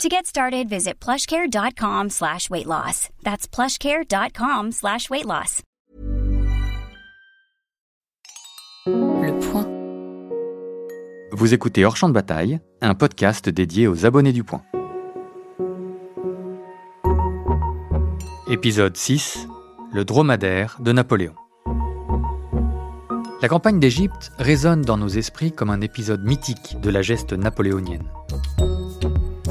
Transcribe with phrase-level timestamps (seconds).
[0.00, 3.08] To get started, visit plushcare.com slash weight loss.
[3.22, 5.62] That's plushcare.com slash weight loss.
[8.86, 9.68] Le point.
[11.32, 14.62] Vous écoutez Hors Champ de Bataille, un podcast dédié aux abonnés du Point.
[18.50, 19.46] Épisode 6
[19.92, 21.34] Le dromadaire de Napoléon.
[23.40, 28.08] La campagne d'Égypte résonne dans nos esprits comme un épisode mythique de la geste napoléonienne.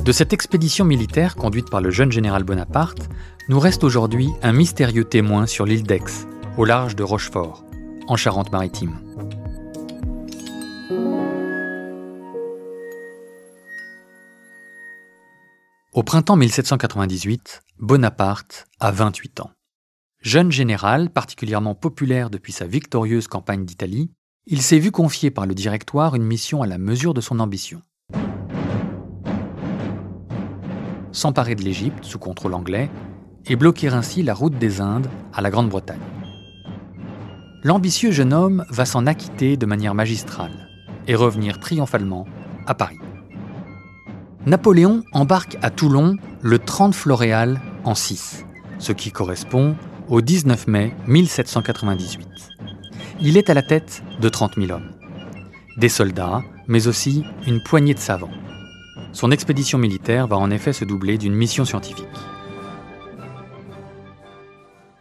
[0.04, 3.08] De cette expédition militaire conduite par le jeune général Bonaparte,
[3.50, 6.26] nous reste aujourd'hui un mystérieux témoin sur l'île d'Aix,
[6.58, 7.64] au large de Rochefort,
[8.08, 9.00] en Charente-Maritime.
[15.94, 19.52] Au printemps 1798, Bonaparte a 28 ans.
[20.22, 24.10] Jeune général, particulièrement populaire depuis sa victorieuse campagne d'Italie,
[24.48, 27.84] il s'est vu confier par le Directoire une mission à la mesure de son ambition.
[31.12, 32.90] S'emparer de l'Égypte sous contrôle anglais
[33.46, 36.00] et bloquer ainsi la route des Indes à la Grande-Bretagne.
[37.64, 40.68] L'ambitieux jeune homme va s'en acquitter de manière magistrale
[41.08, 42.26] et revenir triomphalement
[42.66, 42.98] à Paris.
[44.46, 48.46] Napoléon embarque à Toulon le 30 Floréal en 6,
[48.80, 49.76] ce qui correspond
[50.10, 52.28] au 19 mai 1798.
[53.22, 54.92] Il est à la tête de 30 000 hommes,
[55.78, 58.32] des soldats, mais aussi une poignée de savants.
[59.14, 62.08] Son expédition militaire va en effet se doubler d'une mission scientifique.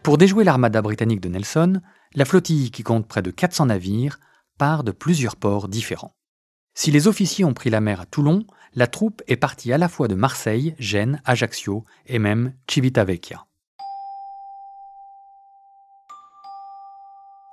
[0.02, 1.80] Pour déjouer l'armada britannique de Nelson,
[2.14, 4.18] la flottille, qui compte près de 400 navires,
[4.58, 6.16] part de plusieurs ports différents.
[6.74, 8.44] Si les officiers ont pris la mer à Toulon,
[8.74, 13.46] la troupe est partie à la fois de Marseille, Gênes, Ajaccio et même Civitavecchia.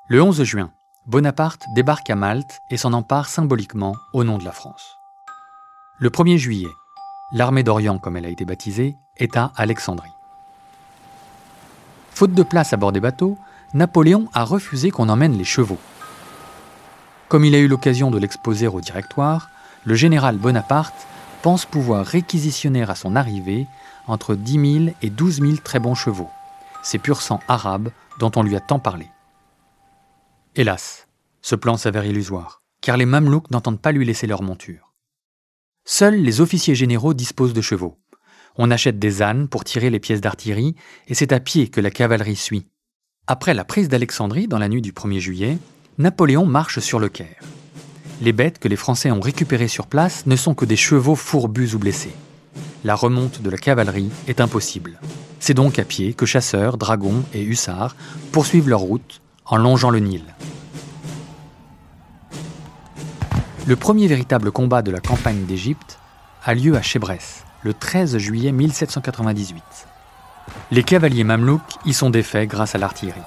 [0.09, 0.71] Le 11 juin,
[1.05, 4.96] Bonaparte débarque à Malte et s'en empare symboliquement au nom de la France.
[5.99, 6.69] Le 1er juillet,
[7.31, 10.11] l'armée d'Orient, comme elle a été baptisée, est à Alexandrie.
[12.11, 13.35] Faute de place à bord des bateaux,
[13.73, 15.79] Napoléon a refusé qu'on emmène les chevaux.
[17.29, 19.49] Comme il a eu l'occasion de l'exposer au directoire,
[19.85, 21.07] le général Bonaparte
[21.41, 23.65] pense pouvoir réquisitionner à son arrivée
[24.05, 26.29] entre 10 000 et 12 000 très bons chevaux,
[26.83, 29.07] ces pur sang arabes dont on lui a tant parlé.
[30.55, 31.07] Hélas,
[31.41, 34.86] ce plan s'avère illusoire, car les Mamelouks n'entendent pas lui laisser leur monture.
[35.89, 37.97] Seuls les officiers généraux disposent de chevaux.
[38.57, 40.75] On achète des ânes pour tirer les pièces d'artillerie,
[41.07, 42.67] et c'est à pied que la cavalerie suit.
[43.25, 45.57] Après la prise d'Alexandrie dans la nuit du 1er juillet,
[45.97, 47.41] Napoléon marche sur le Caire.
[48.21, 51.73] Les bêtes que les Français ont récupérées sur place ne sont que des chevaux fourbus
[51.73, 52.15] ou blessés.
[52.83, 54.99] La remonte de la cavalerie est impossible.
[55.39, 57.95] C'est donc à pied que chasseurs, dragons et hussards
[58.33, 60.25] poursuivent leur route en longeant le Nil.
[63.67, 65.99] Le premier véritable combat de la campagne d'Égypte
[66.41, 69.61] a lieu à Chébrès, le 13 juillet 1798.
[70.71, 73.19] Les cavaliers mamelouks y sont défaits grâce à l'artillerie.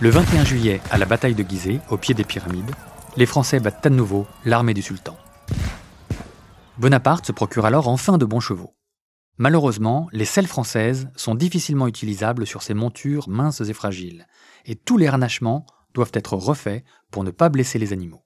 [0.00, 2.70] Le 21 juillet, à la bataille de Gizeh, au pied des pyramides,
[3.18, 5.18] les Français battent à nouveau l'armée du sultan.
[6.78, 8.78] Bonaparte se procure alors enfin de bons chevaux.
[9.36, 14.26] Malheureusement, les selles françaises sont difficilement utilisables sur ces montures minces et fragiles,
[14.64, 18.25] et tous les harnachements doivent être refaits pour ne pas blesser les animaux.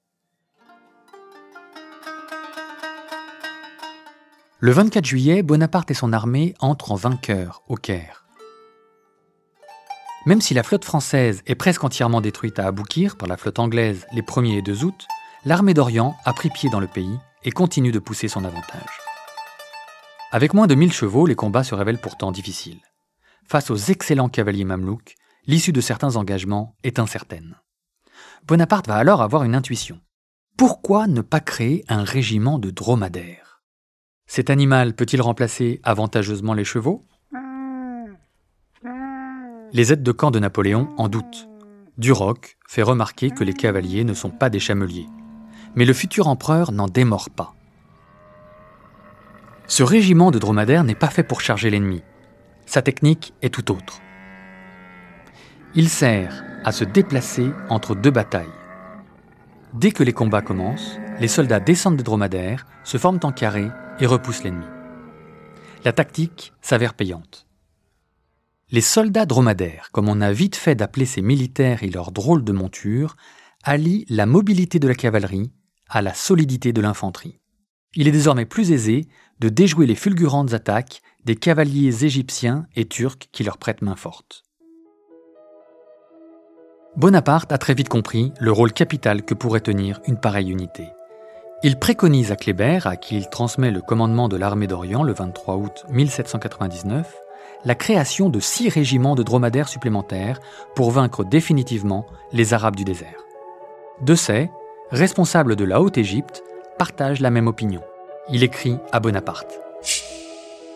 [4.62, 8.26] Le 24 juillet, Bonaparte et son armée entrent en vainqueur au Caire.
[10.26, 14.06] Même si la flotte française est presque entièrement détruite à Aboukir par la flotte anglaise
[14.12, 15.06] les 1er et 2 août,
[15.46, 19.00] l'armée d'Orient a pris pied dans le pays et continue de pousser son avantage.
[20.30, 22.82] Avec moins de 1000 chevaux, les combats se révèlent pourtant difficiles.
[23.48, 25.14] Face aux excellents cavaliers mamelouks,
[25.46, 27.56] l'issue de certains engagements est incertaine.
[28.46, 30.00] Bonaparte va alors avoir une intuition.
[30.58, 33.49] Pourquoi ne pas créer un régiment de dromadaires?
[34.30, 37.04] Cet animal peut-il remplacer avantageusement les chevaux?
[39.72, 41.48] Les aides de camp de Napoléon en doutent.
[41.98, 45.08] Duroc fait remarquer que les cavaliers ne sont pas des chameliers.
[45.74, 47.56] Mais le futur empereur n'en démord pas.
[49.66, 52.04] Ce régiment de dromadaires n'est pas fait pour charger l'ennemi.
[52.66, 54.00] Sa technique est tout autre.
[55.74, 58.46] Il sert à se déplacer entre deux batailles.
[59.74, 63.66] Dès que les combats commencent, les soldats descendent des dromadaires, se forment en carré
[64.00, 64.66] et repousse l'ennemi.
[65.84, 67.46] La tactique s'avère payante.
[68.70, 72.52] Les soldats dromadaires, comme on a vite fait d'appeler ces militaires et leurs drôles de
[72.52, 73.16] montures,
[73.64, 75.52] allient la mobilité de la cavalerie
[75.88, 77.40] à la solidité de l'infanterie.
[77.94, 79.08] Il est désormais plus aisé
[79.40, 84.44] de déjouer les fulgurantes attaques des cavaliers égyptiens et turcs qui leur prêtent main forte.
[86.96, 90.88] Bonaparte a très vite compris le rôle capital que pourrait tenir une pareille unité.
[91.62, 95.56] Il préconise à Kléber, à qui il transmet le commandement de l'armée d'Orient le 23
[95.56, 97.14] août 1799,
[97.66, 100.40] la création de six régiments de dromadaires supplémentaires
[100.74, 103.26] pour vaincre définitivement les Arabes du désert.
[104.00, 104.50] Dessay,
[104.90, 106.42] responsable de la Haute-Égypte,
[106.78, 107.82] partage la même opinion.
[108.30, 109.60] Il écrit à Bonaparte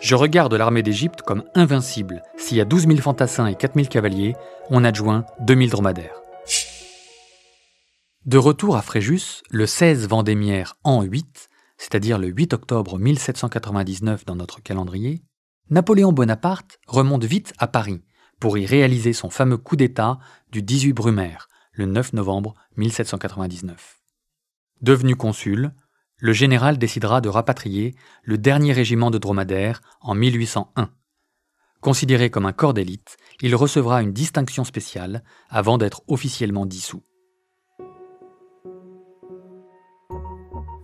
[0.01, 2.23] Je regarde l'armée d'Égypte comme invincible
[2.53, 4.37] y a 12 000 fantassins et 4 000 cavaliers,
[4.71, 6.24] on adjoint 2 000 dromadaires.
[8.27, 14.35] De retour à Fréjus, le 16 Vendémiaire en 8, c'est-à-dire le 8 octobre 1799 dans
[14.35, 15.23] notre calendrier,
[15.69, 18.03] Napoléon Bonaparte remonte vite à Paris
[18.41, 20.19] pour y réaliser son fameux coup d'État
[20.51, 24.01] du 18 Brumaire, le 9 novembre 1799.
[24.81, 25.75] Devenu consul,
[26.17, 30.89] le général décidera de rapatrier le dernier régiment de dromadaires en 1801.
[31.83, 37.03] Considéré comme un corps d'élite, il recevra une distinction spéciale avant d'être officiellement dissous.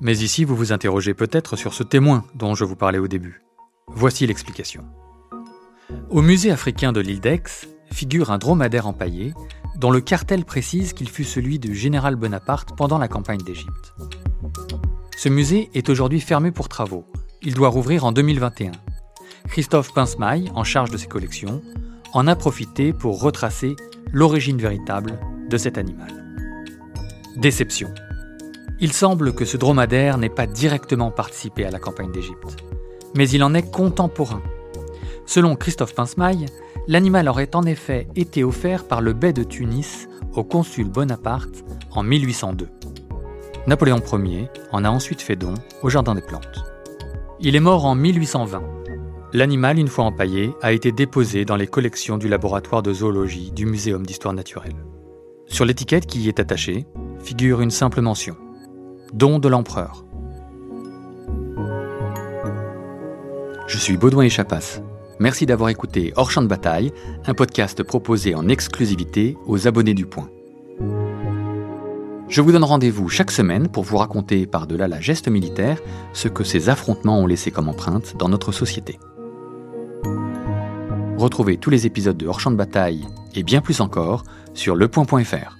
[0.00, 3.42] Mais ici, vous vous interrogez peut-être sur ce témoin dont je vous parlais au début.
[3.86, 4.84] Voici l'explication.
[6.08, 7.42] Au musée africain de l'île d'Aix
[7.92, 9.34] figure un dromadaire empaillé
[9.76, 13.94] dont le cartel précise qu'il fut celui du général Bonaparte pendant la campagne d'Égypte.
[15.16, 17.04] Ce musée est aujourd'hui fermé pour travaux.
[17.42, 18.72] Il doit rouvrir en 2021.
[19.48, 21.62] Christophe Pincemaille, en charge de ses collections,
[22.12, 23.76] en a profité pour retracer
[24.12, 25.18] l'origine véritable
[25.48, 26.12] de cet animal.
[27.36, 27.92] Déception.
[28.80, 32.64] Il semble que ce dromadaire n'ait pas directement participé à la campagne d'Égypte
[33.14, 34.42] mais il en est contemporain.
[35.26, 36.46] Selon Christophe Pincemaille,
[36.86, 42.02] l'animal aurait en effet été offert par le bey de Tunis au consul Bonaparte en
[42.02, 42.68] 1802.
[43.66, 46.64] Napoléon Ier en a ensuite fait don au Jardin des Plantes.
[47.40, 48.62] Il est mort en 1820.
[49.32, 53.64] L'animal, une fois empaillé, a été déposé dans les collections du laboratoire de zoologie du
[53.64, 54.74] Muséum d'histoire naturelle.
[55.46, 56.86] Sur l'étiquette qui y est attachée
[57.22, 58.36] figure une simple mention
[59.12, 60.04] Don de l'empereur.
[63.66, 64.80] Je suis Baudouin Echapas.
[65.18, 66.92] Merci d'avoir écouté Hors Champ de Bataille,
[67.26, 70.28] un podcast proposé en exclusivité aux abonnés du Point.
[72.28, 75.80] Je vous donne rendez-vous chaque semaine pour vous raconter par-delà la geste militaire
[76.12, 79.00] ce que ces affrontements ont laissé comme empreinte dans notre société.
[81.16, 84.22] Retrouvez tous les épisodes de Hors Champ de Bataille et bien plus encore
[84.54, 85.59] sur lepoint.fr.